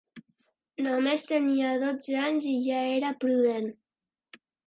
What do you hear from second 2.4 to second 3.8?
i ja era prudent